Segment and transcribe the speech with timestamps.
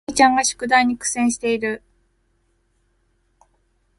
[0.07, 1.83] あおいちゃんが宿題に苦戦している